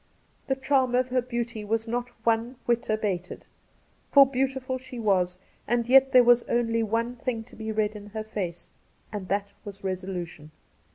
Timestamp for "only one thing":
6.49-7.43